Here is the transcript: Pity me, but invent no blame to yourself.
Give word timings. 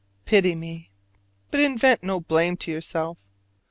Pity 0.25 0.55
me, 0.55 0.89
but 1.51 1.59
invent 1.59 2.01
no 2.01 2.19
blame 2.19 2.57
to 2.57 2.71
yourself. 2.71 3.19